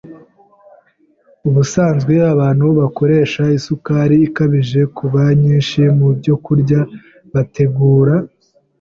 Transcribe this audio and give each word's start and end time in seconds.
Ubusanzwe 1.47 2.13
abantu 2.33 2.65
bakoresha 2.79 3.43
isukari 3.57 4.15
ikabije 4.27 4.81
kuba 4.97 5.21
nyinshi 5.41 5.81
mu 5.97 6.07
byokurya 6.17 6.79
bategura. 7.31 8.15